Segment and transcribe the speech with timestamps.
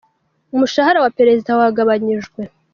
[0.55, 2.41] Umushahara wa Perezida wagabanyijwe